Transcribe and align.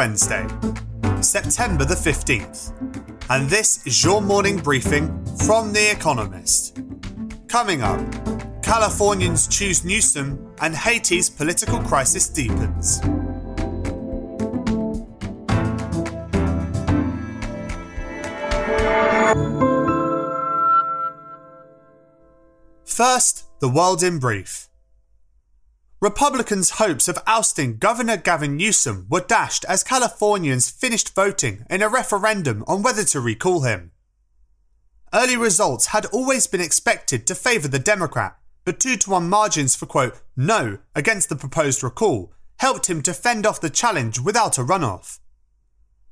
Wednesday, 0.00 0.46
September 1.20 1.84
the 1.84 1.94
15th, 1.94 2.72
and 3.28 3.50
this 3.50 3.86
is 3.86 4.02
your 4.02 4.22
morning 4.22 4.56
briefing 4.56 5.08
from 5.44 5.74
The 5.74 5.92
Economist. 5.92 6.80
Coming 7.48 7.82
up, 7.82 8.00
Californians 8.62 9.46
choose 9.46 9.84
Newsom 9.84 10.54
and 10.62 10.74
Haiti's 10.74 11.28
political 11.28 11.80
crisis 11.80 12.30
deepens. 12.30 13.00
First, 22.86 23.44
the 23.60 23.68
world 23.68 24.02
in 24.02 24.18
brief. 24.18 24.69
Republicans' 26.00 26.70
hopes 26.70 27.08
of 27.08 27.18
ousting 27.26 27.76
Governor 27.76 28.16
Gavin 28.16 28.56
Newsom 28.56 29.06
were 29.10 29.20
dashed 29.20 29.66
as 29.66 29.84
Californians 29.84 30.70
finished 30.70 31.14
voting 31.14 31.66
in 31.68 31.82
a 31.82 31.90
referendum 31.90 32.64
on 32.66 32.82
whether 32.82 33.04
to 33.04 33.20
recall 33.20 33.64
him. 33.64 33.90
Early 35.12 35.36
results 35.36 35.88
had 35.88 36.06
always 36.06 36.46
been 36.46 36.62
expected 36.62 37.26
to 37.26 37.34
favour 37.34 37.68
the 37.68 37.78
Democrat, 37.78 38.38
but 38.64 38.80
2 38.80 38.96
to 38.96 39.10
1 39.10 39.28
margins 39.28 39.76
for 39.76 39.84
quote, 39.84 40.18
no 40.34 40.78
against 40.94 41.28
the 41.28 41.36
proposed 41.36 41.82
recall 41.82 42.32
helped 42.60 42.88
him 42.88 43.02
to 43.02 43.12
fend 43.12 43.44
off 43.44 43.60
the 43.60 43.68
challenge 43.68 44.18
without 44.18 44.56
a 44.56 44.62
runoff. 44.64 45.18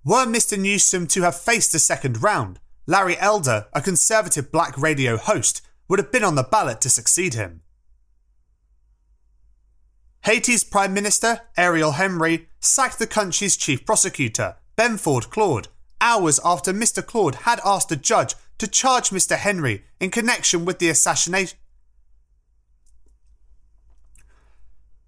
Were 0.04 0.26
Mr. 0.26 0.58
Newsom 0.58 1.06
to 1.08 1.22
have 1.22 1.40
faced 1.40 1.74
a 1.74 1.78
second 1.78 2.22
round, 2.22 2.60
Larry 2.86 3.16
Elder, 3.18 3.68
a 3.72 3.80
conservative 3.80 4.52
black 4.52 4.76
radio 4.76 5.16
host, 5.16 5.62
would 5.88 5.98
have 5.98 6.12
been 6.12 6.24
on 6.24 6.34
the 6.34 6.42
ballot 6.42 6.82
to 6.82 6.90
succeed 6.90 7.32
him. 7.32 7.62
Haiti's 10.24 10.64
Prime 10.64 10.92
Minister, 10.92 11.42
Ariel 11.56 11.92
Henry, 11.92 12.48
sacked 12.60 12.98
the 12.98 13.06
country's 13.06 13.56
chief 13.56 13.86
prosecutor, 13.86 14.56
Bedford 14.76 15.30
Claude, 15.30 15.68
hours 16.00 16.40
after 16.44 16.72
Mr. 16.72 17.04
Claude 17.04 17.36
had 17.36 17.60
asked 17.64 17.90
a 17.92 17.96
judge 17.96 18.34
to 18.58 18.66
charge 18.66 19.10
Mr. 19.10 19.36
Henry 19.36 19.84
in 20.00 20.10
connection 20.10 20.64
with 20.64 20.78
the 20.78 20.88
assassination. 20.88 21.58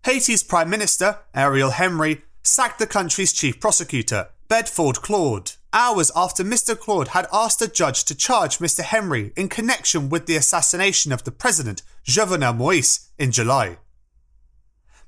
Haiti's 0.04 0.42
Prime 0.42 0.70
Minister, 0.70 1.18
Ariel 1.34 1.70
Henry, 1.70 2.22
sacked 2.42 2.78
the 2.78 2.86
country's 2.86 3.32
chief 3.32 3.60
prosecutor, 3.60 4.28
Bedford 4.48 5.02
Claude, 5.02 5.52
hours 5.72 6.10
after 6.16 6.42
Mr. 6.42 6.78
Claude 6.78 7.08
had 7.08 7.28
asked 7.32 7.60
a 7.60 7.68
judge 7.68 8.04
to 8.04 8.14
charge 8.14 8.58
Mr. 8.58 8.80
Henry 8.80 9.32
in 9.36 9.48
connection 9.48 10.08
with 10.08 10.26
the 10.26 10.36
assassination 10.36 11.12
of 11.12 11.24
the 11.24 11.30
president, 11.30 11.82
Jovenel 12.04 12.56
Moise, 12.56 13.10
in 13.18 13.30
July. 13.30 13.76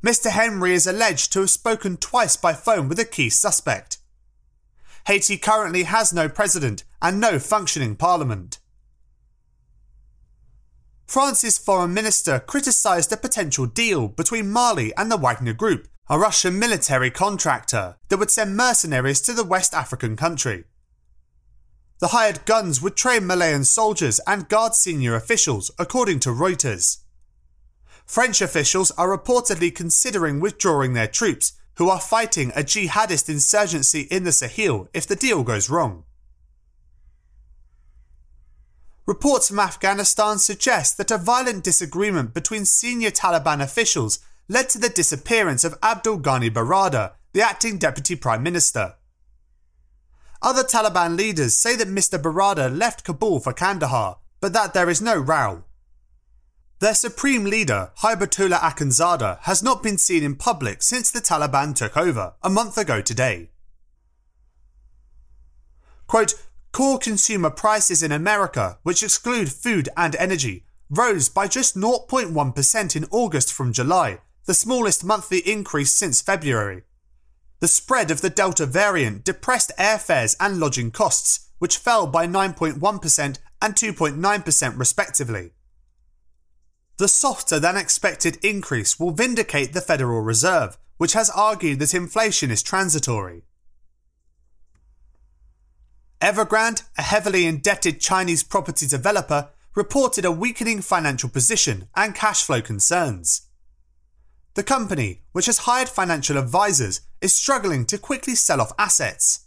Mr. 0.03 0.31
Henry 0.31 0.75
is 0.75 0.87
alleged 0.87 1.33
to 1.33 1.41
have 1.41 1.51
spoken 1.51 1.97
twice 1.97 2.37
by 2.37 2.53
phone 2.53 2.89
with 2.89 2.99
a 2.99 3.05
key 3.05 3.31
suspect. 3.31 3.99
Haiti 5.07 5.37
currently 5.37 5.85
has 5.85 6.13
no 6.13 6.29
president 6.29 6.83
and 7.01 7.21
no 7.21 7.39
functioning 7.39 7.95
parliament. 7.95 8.59
France's 11.07 11.59
foreign 11.59 11.95
minister 11.95 12.41
criticised 12.41 13.13
a 13.13 13.17
potential 13.17 13.67
deal 13.67 14.09
between 14.09 14.51
Mali 14.51 14.93
and 14.97 15.11
the 15.11 15.17
Wagner 15.17 15.53
Group, 15.53 15.87
a 16.09 16.19
Russian 16.19 16.59
military 16.59 17.11
contractor 17.11 17.97
that 18.09 18.17
would 18.17 18.31
send 18.31 18.57
mercenaries 18.57 19.21
to 19.21 19.33
the 19.33 19.45
West 19.45 19.75
African 19.75 20.17
country. 20.17 20.65
The 22.01 22.09
hired 22.09 22.45
guns 22.45 22.83
would 22.83 22.97
train 22.97 23.27
Malian 23.27 23.65
soldiers 23.65 24.21
and 24.27 24.49
guard 24.49 24.75
senior 24.75 25.15
officials, 25.15 25.71
according 25.79 26.19
to 26.21 26.31
Reuters. 26.31 27.02
French 28.13 28.43
officials 28.43 28.91
are 28.99 29.09
reportedly 29.09 29.75
considering 29.75 30.39
withdrawing 30.39 30.93
their 30.93 31.07
troops, 31.07 31.55
who 31.77 31.89
are 31.89 31.99
fighting 31.99 32.51
a 32.51 32.61
jihadist 32.63 33.31
insurgency 33.31 34.03
in 34.11 34.25
the 34.25 34.33
Sahel 34.33 34.87
if 34.93 35.07
the 35.07 35.17
deal 35.17 35.43
goes 35.43 35.71
wrong. 35.71 36.05
Reports 39.07 39.49
from 39.49 39.59
Afghanistan 39.59 40.39
suggest 40.39 40.99
that 40.99 41.11
a 41.11 41.17
violent 41.17 41.65
disagreement 41.65 42.35
between 42.35 42.67
senior 42.67 43.11
Taliban 43.11 43.63
officials 43.63 44.19
led 44.47 44.69
to 44.69 44.79
the 44.79 44.91
disappearance 44.91 45.65
of 45.65 45.79
Abdul 45.83 46.21
Ghani 46.21 46.51
Baradar, 46.51 47.13
the 47.33 47.41
acting 47.41 47.79
deputy 47.79 48.15
prime 48.15 48.43
minister. 48.43 48.97
Other 50.43 50.65
Taliban 50.65 51.17
leaders 51.17 51.55
say 51.55 51.77
that 51.77 51.89
Mr. 51.89 52.21
Baradar 52.21 52.69
left 52.69 53.05
Kabul 53.05 53.41
for 53.41 53.55
Kandahar, 53.55 54.19
but 54.39 54.53
that 54.53 54.75
there 54.75 54.91
is 54.91 55.01
no 55.01 55.17
row. 55.17 55.65
Their 56.83 56.95
supreme 56.97 57.45
leader, 57.45 57.93
Hibatullah 57.99 58.59
Akhundzada, 58.59 59.39
has 59.43 59.63
not 59.63 59.85
been 59.85 59.99
seen 59.99 60.25
in 60.25 60.35
public 60.35 60.83
since 60.83 61.13
the 61.13 61.21
Taliban 61.21 61.77
took 61.77 61.97
over, 61.97 62.33
a 62.43 62.51
month 62.51 62.77
ago 62.77 63.01
today. 63.01 63.51
Quote, 66.09 66.35
core 66.73 66.99
consumer 66.99 67.51
prices 67.51 68.03
in 68.03 68.11
America, 68.11 68.81
which 68.83 69.05
exclude 69.05 69.53
food 69.53 69.91
and 69.97 70.17
energy, 70.17 70.65
rose 70.91 71.29
by 71.29 71.47
just 71.47 71.77
0.1% 71.77 72.97
in 72.97 73.07
August 73.13 73.53
from 73.53 73.73
July, 73.73 74.19
the 74.47 74.53
smallest 74.53 75.05
monthly 75.05 75.39
increase 75.39 75.93
since 75.93 76.21
February. 76.21 76.83
The 77.61 77.69
spread 77.69 78.11
of 78.11 78.23
the 78.23 78.29
Delta 78.29 78.67
variant 78.67 79.23
depressed 79.23 79.71
airfares 79.79 80.35
and 80.41 80.59
lodging 80.59 80.91
costs, 80.91 81.47
which 81.61 81.77
fell 81.77 82.09
by 82.09 82.27
9.1% 82.27 83.39
and 83.63 83.75
2.9% 83.77 84.79
respectively. 84.81 85.53
The 86.99 87.09
softer 87.09 87.59
than 87.59 87.77
expected 87.77 88.39
increase 88.45 89.01
will 89.01 89.13
vindicate 89.13 89.73
the 89.73 89.81
Federal 89.81 90.21
Reserve, 90.21 90.77
which 90.99 91.15
has 91.15 91.31
argued 91.31 91.79
that 91.79 91.95
inflation 91.95 92.51
is 92.51 92.63
transitory. 92.63 93.45
Evergrande, 96.21 96.83
a 96.97 97.03
heavily 97.03 97.47
indebted 97.47 98.01
Chinese 98.01 98.45
property 98.45 98.87
developer, 98.87 99.49
reported 99.75 100.25
a 100.25 100.31
weakening 100.31 100.83
financial 100.83 101.29
position 101.29 101.89
and 101.97 102.15
cash 102.15 102.45
flow 102.45 102.61
concerns. 102.61 103.49
The 104.55 104.63
company, 104.63 105.23
which 105.33 105.47
has 105.47 105.59
hired 105.59 105.89
financial 105.89 106.37
advisors, 106.37 107.01
is 107.23 107.35
struggling 107.35 107.87
to 107.87 107.99
quickly 107.99 108.35
sell 108.35 108.61
off 108.61 108.73
assets. 108.79 109.47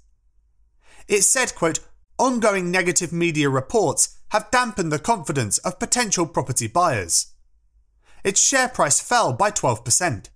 It 1.07 1.21
said, 1.21 1.53
quote, 1.53 1.79
ongoing 2.17 2.71
negative 2.71 3.13
media 3.13 3.49
reports 3.49 4.17
have 4.29 4.49
dampened 4.49 4.91
the 4.91 4.99
confidence 4.99 5.59
of 5.59 5.79
potential 5.79 6.25
property 6.25 6.67
buyers 6.67 7.27
its 8.25 8.41
share 8.41 8.67
price 8.67 8.99
fell 8.99 9.31
by 9.31 9.51
12%. 9.51 10.29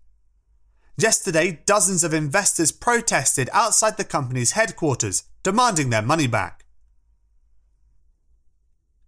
Yesterday, 0.96 1.64
dozens 1.66 2.04
of 2.04 2.14
investors 2.14 2.72
protested 2.72 3.50
outside 3.52 3.98
the 3.98 4.04
company's 4.04 4.52
headquarters, 4.52 5.24
demanding 5.42 5.90
their 5.90 6.04
money 6.04 6.28
back. 6.28 6.66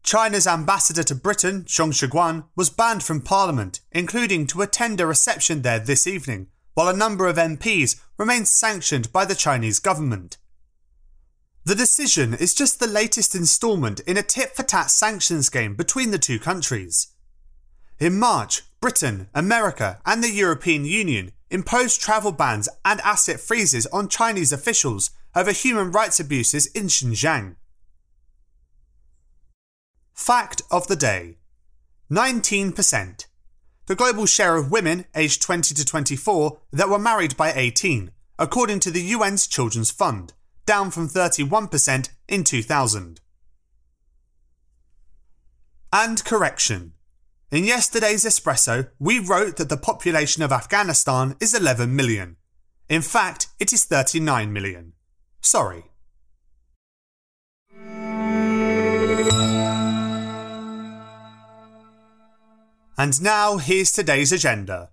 China's 0.02 0.48
ambassador 0.48 1.04
to 1.04 1.14
Britain, 1.14 1.64
Zheng 1.66 1.94
Zeguang, 1.94 2.46
was 2.56 2.72
banned 2.72 3.04
from 3.04 3.22
Parliament, 3.22 3.82
including 3.92 4.48
to 4.48 4.64
attend 4.64 5.00
a 5.00 5.06
reception 5.06 5.62
there 5.62 5.80
this 5.80 6.08
evening, 6.08 6.48
while 6.74 6.88
a 6.88 6.98
number 6.98 7.28
of 7.28 7.36
MPs 7.36 8.02
remain 8.18 8.46
sanctioned 8.46 9.12
by 9.12 9.26
the 9.26 9.36
Chinese 9.36 9.80
government. 9.80 10.38
The 11.66 11.76
decision 11.76 12.34
is 12.34 12.56
just 12.56 12.80
the 12.80 12.88
latest 12.88 13.36
instalment 13.36 14.00
in 14.02 14.18
a 14.18 14.24
tit 14.24 14.56
for 14.56 14.64
tat 14.64 14.90
sanctions 14.90 15.50
game 15.50 15.76
between 15.76 16.10
the 16.10 16.18
two 16.18 16.40
countries. 16.40 17.10
In 18.00 18.18
March, 18.18 18.64
Britain, 18.82 19.30
America, 19.36 20.00
and 20.08 20.24
the 20.24 20.32
European 20.32 20.86
Union 20.86 21.32
imposed 21.52 22.02
travel 22.02 22.32
bans 22.32 22.68
and 22.84 23.00
asset 23.02 23.40
freezes 23.40 23.86
on 23.88 24.08
Chinese 24.08 24.52
officials 24.52 25.12
over 25.36 25.52
human 25.52 25.92
rights 25.92 26.20
abuses 26.20 26.66
in 26.68 26.86
Xinjiang. 26.86 27.56
Fact 30.14 30.64
of 30.72 30.88
the 30.88 30.96
day 30.96 31.38
19%. 32.10 33.26
The 33.86 33.96
global 33.96 34.26
share 34.26 34.56
of 34.58 34.72
women 34.72 35.06
aged 35.16 35.42
20 35.42 35.76
to 35.76 35.86
24 35.86 36.60
that 36.74 36.90
were 36.90 37.00
married 37.00 37.38
by 37.38 37.54
18, 37.54 38.12
according 38.40 38.80
to 38.82 38.92
the 38.92 39.14
UN's 39.14 39.48
Children's 39.48 39.92
Fund, 39.92 40.34
down 40.66 40.92
from 40.92 41.08
31% 41.08 42.10
in 42.28 42.44
2000. 42.44 43.22
And 45.94 46.24
correction. 46.26 46.94
In 47.52 47.66
yesterday's 47.66 48.24
espresso, 48.24 48.92
we 48.98 49.20
wrote 49.20 49.58
that 49.58 49.68
the 49.68 49.76
population 49.76 50.42
of 50.42 50.54
Afghanistan 50.54 51.36
is 51.42 51.54
11 51.54 51.94
million. 51.94 52.38
In 52.88 53.02
fact, 53.02 53.48
it 53.60 53.74
is 53.74 53.84
39 53.84 54.54
million. 54.54 54.94
Sorry. 55.42 55.84
And 62.98 63.22
now 63.22 63.58
here's 63.58 63.92
today's 63.92 64.32
agenda. 64.32 64.92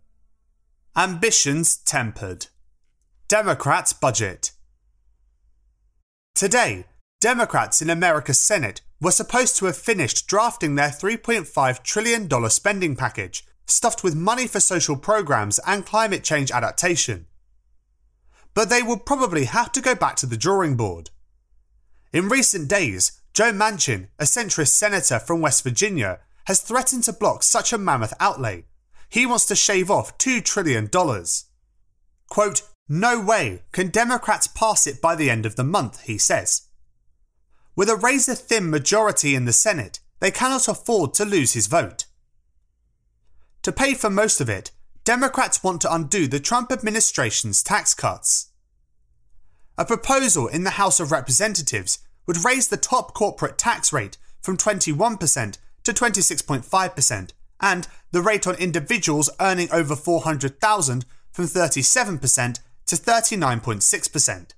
Ambitions 0.97 1.77
tempered. 1.77 2.47
Democrats 3.29 3.93
budget. 3.93 4.51
Today, 6.35 6.87
Democrats 7.21 7.81
in 7.81 7.89
America's 7.89 8.41
Senate 8.41 8.81
were 9.01 9.11
supposed 9.11 9.57
to 9.57 9.67
have 9.67 9.77
finished 9.77 10.27
drafting 10.27 10.75
their 10.75 10.89
$3.5 10.89 11.83
trillion 11.83 12.51
spending 12.51 12.97
package, 12.97 13.45
stuffed 13.67 14.03
with 14.03 14.15
money 14.17 14.47
for 14.47 14.61
social 14.61 14.97
programs 14.97 15.61
and 15.67 15.87
climate 15.87 16.25
change 16.25 16.51
adaptation. 16.51 17.27
but 18.59 18.71
they 18.71 18.83
will 18.83 18.99
probably 18.99 19.45
have 19.45 19.71
to 19.71 19.81
go 19.81 19.95
back 19.95 20.17
to 20.17 20.27
the 20.27 20.37
drawing 20.37 20.77
board. 20.77 21.11
In 22.13 22.29
recent 22.29 22.69
days, 22.69 23.21
Joe 23.33 23.53
Manchin, 23.53 24.09
a 24.19 24.25
centrist 24.25 24.71
senator 24.71 25.21
from 25.21 25.41
West 25.41 25.63
Virginia, 25.63 26.19
has 26.47 26.61
threatened 26.61 27.05
to 27.05 27.13
block 27.13 27.45
such 27.45 27.73
a 27.73 27.79
mammoth 27.79 28.15
outlay. 28.19 28.65
He 29.09 29.27
wants 29.27 29.47
to 29.47 29.55
shave 29.55 29.93
off 29.93 30.19
$2 30.19 30.45
trillion. 30.45 30.89
Quote, 32.29 32.63
no 32.89 33.21
way 33.21 33.63
can 33.71 33.91
Democrats 33.91 34.49
pass 34.49 34.89
it 34.89 35.01
by 35.01 35.15
the 35.15 35.31
end 35.31 35.47
of 35.47 35.55
the 35.55 35.63
month, 35.63 36.01
he 36.03 36.19
says. 36.19 36.63
With 37.79 37.89
a 37.89 37.95
razor 37.95 38.35
thin 38.35 38.71
majority 38.71 39.37
in 39.37 39.45
the 39.45 39.53
Senate, 39.53 40.01
they 40.19 40.33
cannot 40.33 40.67
afford 40.67 41.15
to 41.15 41.25
lose 41.25 41.53
his 41.53 41.69
vote. 41.69 42.07
To 43.63 43.71
pay 43.71 43.95
for 43.95 44.11
most 44.11 44.41
of 44.41 44.49
it, 44.49 44.73
Democrats 45.05 45.63
want 45.63 45.83
to 45.83 45.95
undo 45.95 46.27
the 46.27 46.41
Trump 46.41 46.73
administration's 46.73 47.63
tax 47.63 47.95
cuts. 47.95 48.51
A 49.79 49.85
proposal 49.85 50.49
in 50.49 50.65
the 50.65 50.71
House 50.71 50.99
of 50.99 51.13
Representatives 51.13 52.01
would 52.27 52.45
raise 52.45 52.67
the 52.67 52.77
top 52.77 53.15
corporate 53.15 53.57
tax 53.57 53.93
rate 53.93 54.17
from 54.41 54.57
21% 54.57 55.59
to 55.85 55.93
26.5% 55.93 57.31
and 57.61 57.87
the 58.11 58.23
rate 58.23 58.49
on 58.49 58.57
individuals 58.57 59.31
earning 59.39 59.69
over 59.71 59.95
400,000 59.95 61.05
from 61.31 61.45
37% 61.45 62.59
to 62.87 62.97
39.6%. 62.97 64.53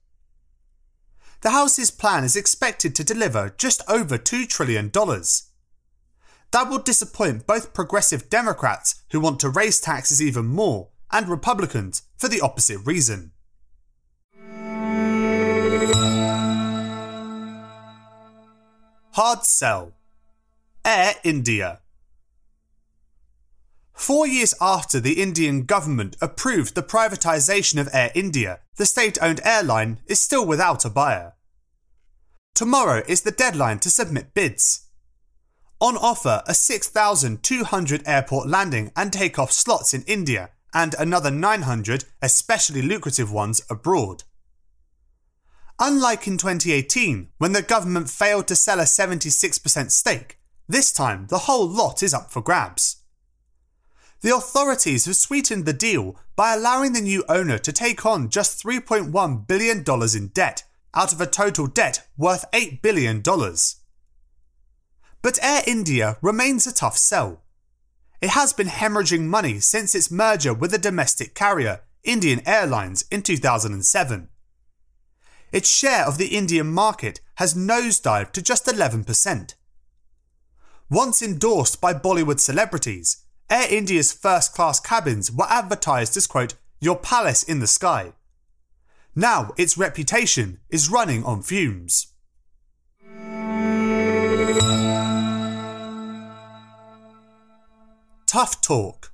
The 1.42 1.50
House's 1.50 1.90
plan 1.90 2.25
is 2.25 2.37
expected 2.37 2.94
to 2.94 3.04
deliver 3.04 3.54
just 3.56 3.82
over 3.88 4.19
$2 4.19 4.46
trillion. 4.46 4.90
That 4.90 6.69
will 6.69 6.81
disappoint 6.81 7.46
both 7.46 7.72
progressive 7.72 8.28
Democrats, 8.28 9.02
who 9.12 9.20
want 9.20 9.40
to 9.40 9.48
raise 9.48 9.81
taxes 9.81 10.20
even 10.20 10.46
more, 10.46 10.88
and 11.10 11.28
Republicans 11.28 12.02
for 12.19 12.28
the 12.28 12.42
opposite 12.42 12.78
reason. 12.84 13.32
Hard 19.12 19.44
sell. 19.44 19.93
Air 20.84 21.14
India. 21.25 21.80
Four 24.00 24.26
years 24.26 24.55
after 24.62 24.99
the 24.99 25.20
Indian 25.20 25.64
government 25.64 26.17
approved 26.23 26.75
the 26.75 26.82
privatisation 26.82 27.79
of 27.79 27.91
Air 27.93 28.11
India, 28.14 28.61
the 28.76 28.87
state 28.87 29.19
owned 29.20 29.43
airline 29.44 30.00
is 30.06 30.19
still 30.19 30.47
without 30.47 30.87
a 30.87 30.91
buyer. 30.91 31.35
Tomorrow 32.55 33.02
is 33.06 33.20
the 33.20 33.31
deadline 33.31 33.79
to 33.81 33.91
submit 33.91 34.32
bids. 34.32 34.87
On 35.82 35.99
offer 35.99 36.43
are 36.49 36.55
6,200 36.55 38.02
airport 38.06 38.49
landing 38.49 38.91
and 38.97 39.12
takeoff 39.12 39.52
slots 39.52 39.93
in 39.93 40.03
India 40.05 40.49
and 40.73 40.94
another 40.99 41.31
900 41.31 42.06
especially 42.23 42.81
lucrative 42.81 43.31
ones 43.31 43.61
abroad. 43.69 44.23
Unlike 45.79 46.26
in 46.26 46.38
2018, 46.38 47.29
when 47.37 47.53
the 47.53 47.61
government 47.61 48.08
failed 48.08 48.49
to 48.49 48.56
sell 48.56 48.81
a 48.81 48.85
76% 48.85 49.91
stake, 49.91 50.38
this 50.67 50.91
time 50.91 51.26
the 51.29 51.41
whole 51.41 51.69
lot 51.69 52.03
is 52.03 52.14
up 52.14 52.32
for 52.32 52.41
grabs 52.41 53.00
the 54.22 54.34
authorities 54.34 55.06
have 55.06 55.17
sweetened 55.17 55.64
the 55.64 55.72
deal 55.72 56.17
by 56.37 56.55
allowing 56.55 56.93
the 56.93 57.00
new 57.00 57.25
owner 57.28 57.58
to 57.58 57.72
take 57.72 58.05
on 58.05 58.28
just 58.28 58.62
$3.1 58.62 59.46
billion 59.46 59.84
in 60.17 60.28
debt 60.28 60.62
out 60.94 61.12
of 61.12 61.20
a 61.20 61.26
total 61.26 61.67
debt 61.67 62.06
worth 62.19 62.44
$8 62.52 62.82
billion. 62.82 63.22
But 65.22 65.38
Air 65.43 65.62
India 65.67 66.17
remains 66.20 66.67
a 66.67 66.75
tough 66.75 66.96
sell. 66.96 67.43
It 68.20 68.31
has 68.31 68.52
been 68.52 68.67
hemorrhaging 68.67 69.22
money 69.22 69.61
since 69.61 69.94
its 69.94 70.11
merger 70.11 70.52
with 70.52 70.72
the 70.72 70.78
domestic 70.78 71.34
carrier, 71.34 71.81
Indian 72.05 72.46
Airlines, 72.46 73.05
in 73.11 73.22
2007. 73.22 74.28
Its 75.52 75.69
share 75.69 76.06
of 76.06 76.19
the 76.19 76.28
Indian 76.28 76.70
market 76.70 77.20
has 77.37 77.55
nosedived 77.55 78.32
to 78.32 78.43
just 78.43 78.67
11%. 78.67 79.55
Once 80.90 81.22
endorsed 81.22 81.81
by 81.81 81.94
Bollywood 81.94 82.40
celebrities, 82.40 83.25
Air 83.50 83.67
India's 83.69 84.12
first 84.12 84.55
class 84.55 84.79
cabins 84.79 85.32
were 85.32 85.50
advertised 85.50 86.17
as, 86.17 86.29
quote, 86.29 86.55
your 86.81 86.97
palace 86.97 87.43
in 87.43 87.58
the 87.58 87.67
sky. 87.67 88.12
Now 89.17 89.52
its 89.58 89.76
reputation 89.76 90.61
is 90.70 90.88
running 90.88 91.25
on 91.25 91.43
fumes. 91.43 92.12
Tough 98.29 98.61
talk. 98.61 99.12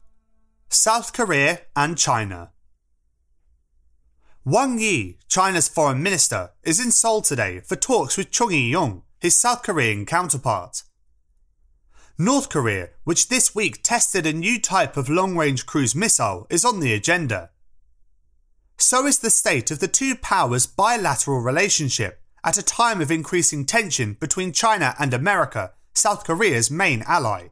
South 0.69 1.15
Korea 1.15 1.61
and 1.75 1.97
China. 1.97 2.51
Wang 4.45 4.79
Yi, 4.79 5.17
China's 5.29 5.67
foreign 5.67 6.03
minister, 6.03 6.51
is 6.63 6.79
in 6.79 6.91
Seoul 6.91 7.23
today 7.23 7.61
for 7.61 7.75
talks 7.75 8.19
with 8.19 8.31
Chung 8.31 8.51
Eui-yong, 8.51 9.03
his 9.19 9.41
South 9.41 9.63
Korean 9.63 10.05
counterpart. 10.05 10.83
North 12.19 12.49
Korea, 12.49 12.89
which 13.05 13.29
this 13.29 13.55
week 13.55 13.83
tested 13.83 14.25
a 14.25 14.33
new 14.33 14.59
type 14.59 14.97
of 14.97 15.11
long 15.11 15.37
range 15.37 15.67
cruise 15.67 15.95
missile, 15.95 16.47
is 16.49 16.65
on 16.65 16.81
the 16.81 16.95
agenda. 16.95 17.51
So 18.79 19.07
is 19.07 19.19
the 19.19 19.29
state 19.29 19.71
of 19.71 19.81
the 19.81 19.89
two 19.89 20.15
powers' 20.17 20.67
bilateral 20.67 21.41
relationship 21.41 22.23
at 22.43 22.57
a 22.57 22.63
time 22.63 23.03
of 23.03 23.11
increasing 23.11 23.67
tension 23.67 24.17
between 24.19 24.53
China 24.53 24.95
and 24.99 25.13
America, 25.13 25.73
South 25.93 26.25
Korea's 26.25 26.71
main 26.71 27.03
ally. 27.07 27.49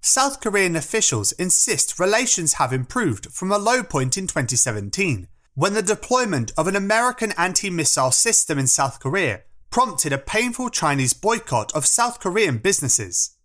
South 0.00 0.40
Korean 0.40 0.76
officials 0.76 1.32
insist 1.32 1.98
relations 1.98 2.54
have 2.54 2.72
improved 2.72 3.32
from 3.32 3.50
a 3.50 3.58
low 3.58 3.82
point 3.82 4.16
in 4.16 4.28
2017, 4.28 5.26
when 5.54 5.74
the 5.74 5.82
deployment 5.82 6.52
of 6.56 6.68
an 6.68 6.76
American 6.76 7.32
anti 7.36 7.70
missile 7.70 8.12
system 8.12 8.56
in 8.56 8.68
South 8.68 9.00
Korea 9.00 9.42
prompted 9.70 10.12
a 10.12 10.18
painful 10.18 10.68
Chinese 10.68 11.12
boycott 11.12 11.72
of 11.74 11.86
South 11.86 12.20
Korean 12.20 12.58
businesses. 12.58 13.36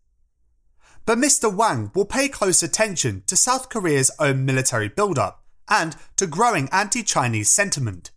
But 1.05 1.19
Mr. 1.19 1.53
Wang 1.53 1.91
will 1.93 2.05
pay 2.05 2.27
close 2.27 2.63
attention 2.63 3.23
to 3.27 3.35
South 3.35 3.69
Korea's 3.69 4.09
own 4.19 4.43
military 4.43 4.89
build-up 4.89 5.43
and 5.69 5.95
to 6.15 6.25
growing 6.25 6.67
anti-Chinese 6.71 7.49
sentiment. 7.49 8.09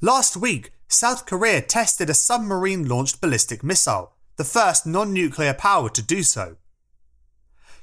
Last 0.00 0.36
week, 0.36 0.72
South 0.88 1.26
Korea 1.26 1.60
tested 1.60 2.08
a 2.08 2.14
submarine-launched 2.14 3.20
ballistic 3.20 3.62
missile, 3.62 4.12
the 4.36 4.44
first 4.44 4.86
non-nuclear 4.86 5.54
power 5.54 5.90
to 5.90 6.02
do 6.02 6.22
so. 6.22 6.56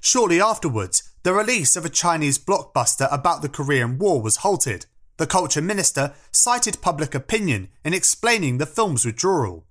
Shortly 0.01 0.41
afterwards, 0.41 1.03
the 1.23 1.33
release 1.33 1.75
of 1.75 1.85
a 1.85 1.89
Chinese 1.89 2.39
blockbuster 2.39 3.07
about 3.11 3.41
the 3.41 3.49
Korean 3.49 3.97
War 3.99 4.21
was 4.21 4.37
halted, 4.37 4.85
the 5.19 5.27
culture 5.27 5.61
minister 5.61 6.13
cited 6.31 6.81
public 6.81 7.13
opinion 7.13 7.67
in 7.83 7.93
explaining 7.93 8.57
the 8.57 8.65
film's 8.65 9.05
withdrawal. 9.05 9.65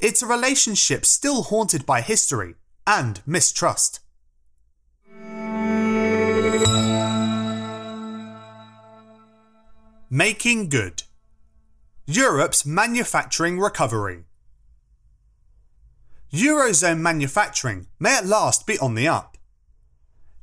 It's 0.00 0.20
a 0.20 0.26
relationship 0.26 1.06
still 1.06 1.44
haunted 1.44 1.86
by 1.86 2.00
history 2.00 2.56
and 2.84 3.22
mistrust. 3.24 4.00
Making 10.10 10.68
good. 10.68 11.04
Europe's 12.04 12.66
manufacturing 12.66 13.60
recovery. 13.60 14.24
Eurozone 16.32 16.98
manufacturing 16.98 17.86
may 18.00 18.16
at 18.16 18.26
last 18.26 18.66
be 18.66 18.76
on 18.80 18.96
the 18.96 19.06
up. 19.06 19.38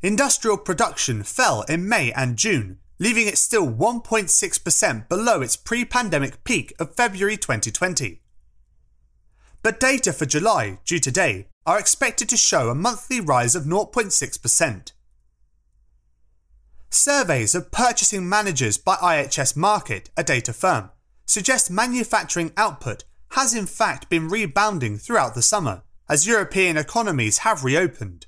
Industrial 0.01 0.57
production 0.57 1.21
fell 1.21 1.63
in 1.63 1.89
May 1.89 2.13
and 2.13 2.37
June 2.37 2.79
leaving 2.99 3.27
it 3.27 3.37
still 3.37 3.65
1.6% 3.67 5.09
below 5.09 5.41
its 5.41 5.55
pre 5.55 5.85
pandemic 5.85 6.43
peak 6.43 6.73
of 6.79 6.95
February 6.95 7.37
2020. 7.37 8.21
But 9.63 9.79
data 9.79 10.13
for 10.13 10.25
July, 10.25 10.79
due 10.85 10.99
today, 10.99 11.47
are 11.65 11.79
expected 11.79 12.29
to 12.29 12.37
show 12.37 12.69
a 12.69 12.75
monthly 12.75 13.19
rise 13.19 13.55
of 13.55 13.63
0.6%. 13.63 14.91
Surveys 16.89 17.53
of 17.53 17.71
purchasing 17.71 18.27
managers 18.27 18.77
by 18.77 18.95
IHS 18.95 19.55
Markit, 19.55 20.07
a 20.17 20.23
data 20.23 20.53
firm, 20.53 20.89
suggest 21.25 21.69
manufacturing 21.69 22.51
output 22.57 23.03
has 23.33 23.53
in 23.53 23.67
fact 23.67 24.09
been 24.09 24.27
rebounding 24.27 24.97
throughout 24.97 25.35
the 25.35 25.41
summer 25.41 25.83
as 26.09 26.25
European 26.25 26.75
economies 26.77 27.39
have 27.39 27.63
reopened. 27.63 28.25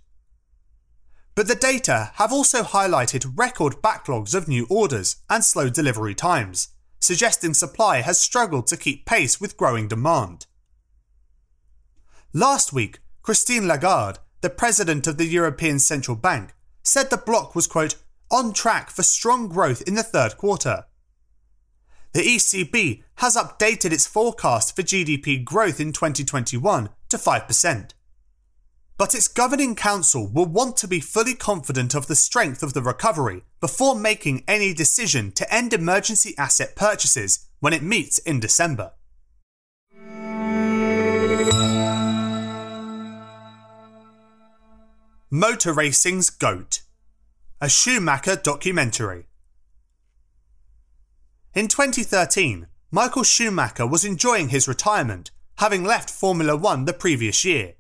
But 1.34 1.48
the 1.48 1.56
data 1.56 2.12
have 2.16 2.34
also 2.34 2.62
highlighted 2.64 3.34
record 3.38 3.76
backlogs 3.82 4.36
of 4.36 4.48
new 4.48 4.68
orders 4.70 5.18
and 5.30 5.44
slow 5.46 5.70
delivery 5.70 6.14
times, 6.14 6.70
suggesting 7.00 7.54
supply 7.54 8.02
has 8.02 8.20
struggled 8.20 8.68
to 8.68 8.78
keep 8.78 9.06
pace 9.06 9.40
with 9.40 9.58
growing 9.58 9.88
demand. 9.88 10.46
Last 12.34 12.74
week, 12.74 13.00
Christine 13.22 13.68
Lagarde, 13.68 14.20
the 14.42 14.50
president 14.50 15.08
of 15.08 15.18
the 15.18 15.26
European 15.26 15.80
Central 15.80 16.18
Bank, 16.18 16.54
said 16.84 17.10
the 17.10 17.18
bloc 17.18 17.56
was, 17.56 17.68
quote, 17.68 17.96
on 18.30 18.54
track 18.54 18.90
for 18.90 19.04
strong 19.04 19.48
growth 19.48 19.82
in 19.84 19.96
the 19.96 20.04
third 20.04 20.38
quarter. 20.38 20.86
The 22.14 22.22
ECB 22.22 23.04
has 23.16 23.36
updated 23.38 23.92
its 23.94 24.08
forecast 24.08 24.76
for 24.76 24.82
GDP 24.82 25.44
growth 25.44 25.80
in 25.80 25.94
2021 25.94 26.90
to 27.10 27.18
5%. 27.18 27.92
But 29.02 29.16
its 29.16 29.28
governing 29.28 29.74
council 29.74 30.28
will 30.28 30.46
want 30.46 30.78
to 30.78 30.88
be 30.88 31.00
fully 31.00 31.34
confident 31.34 31.96
of 31.96 32.06
the 32.06 32.14
strength 32.14 32.62
of 32.62 32.74
the 32.74 32.84
recovery 32.84 33.42
before 33.60 33.96
making 33.96 34.44
any 34.48 34.76
decision 34.76 35.32
to 35.32 35.52
end 35.52 35.74
emergency 35.74 36.36
asset 36.38 36.76
purchases 36.76 37.48
when 37.60 37.74
it 37.74 37.82
meets 37.82 38.20
in 38.20 38.40
December. 38.40 38.92
Motor 45.32 45.74
Racing's 45.74 46.30
GOAT 46.30 46.84
A 47.60 47.70
Schumacher 47.70 48.36
documentary. 48.36 49.26
In 51.56 51.68
2013, 51.68 52.68
Michael 52.92 53.24
Schumacher 53.24 53.88
was 53.88 54.06
enjoying 54.06 54.50
his 54.50 54.68
retirement, 54.68 55.32
having 55.58 55.84
left 55.84 56.12
Formula 56.12 56.56
One 56.56 56.86
the 56.86 56.94
previous 56.94 57.44
year. 57.44 57.74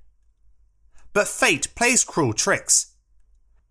But 1.13 1.27
fate 1.27 1.74
plays 1.75 2.03
cruel 2.03 2.34
tricks. 2.34 2.96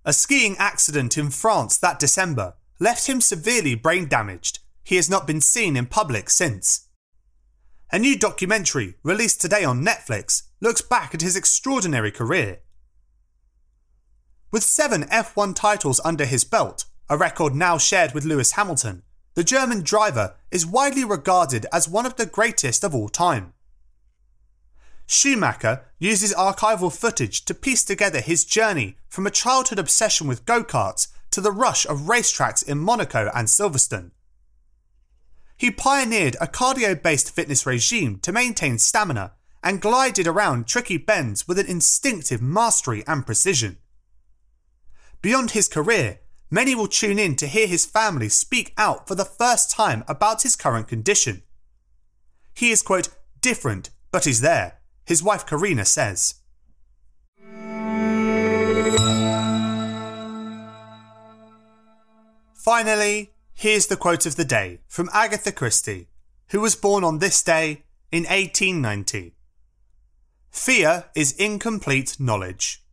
A 0.04 0.12
skiing 0.12 0.56
accident 0.58 1.16
in 1.18 1.30
France 1.30 1.76
that 1.78 1.98
December 1.98 2.54
left 2.78 3.06
him 3.06 3.20
severely 3.20 3.74
brain 3.74 4.08
damaged. 4.08 4.60
He 4.82 4.96
has 4.96 5.10
not 5.10 5.26
been 5.26 5.40
seen 5.40 5.76
in 5.76 5.86
public 5.86 6.30
since. 6.30 6.88
A 7.92 7.98
new 7.98 8.16
documentary, 8.16 8.94
released 9.02 9.40
today 9.40 9.64
on 9.64 9.84
Netflix, 9.84 10.44
looks 10.60 10.80
back 10.80 11.14
at 11.14 11.22
his 11.22 11.36
extraordinary 11.36 12.10
career. 12.10 12.60
With 14.52 14.62
seven 14.62 15.04
F1 15.04 15.54
titles 15.54 16.00
under 16.04 16.24
his 16.24 16.44
belt, 16.44 16.84
a 17.08 17.16
record 17.16 17.54
now 17.54 17.78
shared 17.78 18.14
with 18.14 18.24
Lewis 18.24 18.52
Hamilton, 18.52 19.02
the 19.34 19.44
German 19.44 19.82
driver 19.82 20.34
is 20.50 20.66
widely 20.66 21.04
regarded 21.04 21.66
as 21.72 21.88
one 21.88 22.06
of 22.06 22.16
the 22.16 22.26
greatest 22.26 22.84
of 22.84 22.94
all 22.94 23.08
time. 23.08 23.54
Schumacher 25.10 25.86
uses 25.98 26.32
archival 26.32 26.96
footage 26.96 27.44
to 27.46 27.52
piece 27.52 27.82
together 27.82 28.20
his 28.20 28.44
journey 28.44 28.96
from 29.08 29.26
a 29.26 29.30
childhood 29.32 29.80
obsession 29.80 30.28
with 30.28 30.46
go 30.46 30.62
karts 30.62 31.08
to 31.32 31.40
the 31.40 31.50
rush 31.50 31.84
of 31.84 32.02
racetracks 32.02 32.62
in 32.62 32.78
Monaco 32.78 33.28
and 33.34 33.48
Silverstone. 33.48 34.12
He 35.56 35.72
pioneered 35.72 36.36
a 36.40 36.46
cardio 36.46 36.94
based 37.02 37.34
fitness 37.34 37.66
regime 37.66 38.20
to 38.20 38.30
maintain 38.30 38.78
stamina 38.78 39.32
and 39.64 39.80
glided 39.80 40.28
around 40.28 40.68
tricky 40.68 40.96
bends 40.96 41.48
with 41.48 41.58
an 41.58 41.66
instinctive 41.66 42.40
mastery 42.40 43.02
and 43.08 43.26
precision. 43.26 43.78
Beyond 45.22 45.50
his 45.50 45.66
career, 45.66 46.20
many 46.52 46.76
will 46.76 46.86
tune 46.86 47.18
in 47.18 47.34
to 47.36 47.48
hear 47.48 47.66
his 47.66 47.84
family 47.84 48.28
speak 48.28 48.72
out 48.78 49.08
for 49.08 49.16
the 49.16 49.24
first 49.24 49.72
time 49.72 50.04
about 50.06 50.42
his 50.42 50.54
current 50.54 50.86
condition. 50.86 51.42
He 52.54 52.70
is, 52.70 52.80
quote, 52.80 53.08
different, 53.40 53.90
but 54.12 54.24
he's 54.24 54.40
there, 54.40 54.79
his 55.10 55.24
wife 55.24 55.44
Corinna 55.44 55.84
says. 55.84 56.36
Finally, 62.54 63.32
here's 63.52 63.88
the 63.88 63.96
quote 63.96 64.24
of 64.24 64.36
the 64.36 64.44
day 64.44 64.78
from 64.86 65.10
Agatha 65.12 65.50
Christie, 65.50 66.06
who 66.50 66.60
was 66.60 66.76
born 66.76 67.02
on 67.02 67.18
this 67.18 67.42
day 67.42 67.82
in 68.12 68.22
1890. 68.22 69.34
Fear 70.52 71.06
is 71.16 71.32
incomplete 71.32 72.20
knowledge. 72.20 72.84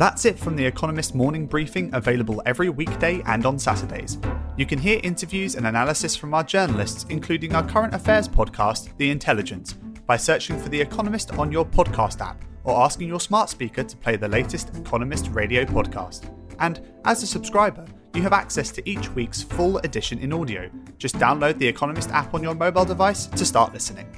That's 0.00 0.24
it 0.24 0.38
from 0.38 0.56
The 0.56 0.64
Economist 0.64 1.14
Morning 1.14 1.46
Briefing, 1.46 1.90
available 1.92 2.42
every 2.46 2.70
weekday 2.70 3.22
and 3.26 3.44
on 3.44 3.58
Saturdays. 3.58 4.18
You 4.56 4.64
can 4.64 4.78
hear 4.78 4.98
interviews 5.02 5.56
and 5.56 5.66
analysis 5.66 6.16
from 6.16 6.32
our 6.32 6.42
journalists, 6.42 7.04
including 7.10 7.54
our 7.54 7.66
current 7.66 7.94
affairs 7.94 8.26
podcast, 8.26 8.96
The 8.96 9.10
Intelligence, 9.10 9.74
by 10.10 10.16
searching 10.16 10.58
for 10.58 10.68
The 10.68 10.80
Economist 10.80 11.38
on 11.38 11.52
your 11.52 11.64
podcast 11.64 12.20
app 12.20 12.44
or 12.64 12.82
asking 12.82 13.06
your 13.06 13.20
smart 13.20 13.48
speaker 13.48 13.84
to 13.84 13.96
play 13.98 14.16
the 14.16 14.26
latest 14.26 14.76
Economist 14.76 15.28
radio 15.28 15.64
podcast. 15.64 16.34
And 16.58 16.80
as 17.04 17.22
a 17.22 17.28
subscriber, 17.28 17.86
you 18.12 18.22
have 18.22 18.32
access 18.32 18.72
to 18.72 18.90
each 18.90 19.08
week's 19.10 19.40
full 19.40 19.78
edition 19.78 20.18
in 20.18 20.32
audio. 20.32 20.68
Just 20.98 21.14
download 21.14 21.58
the 21.58 21.68
Economist 21.68 22.10
app 22.10 22.34
on 22.34 22.42
your 22.42 22.56
mobile 22.56 22.84
device 22.84 23.26
to 23.26 23.46
start 23.46 23.72
listening. 23.72 24.08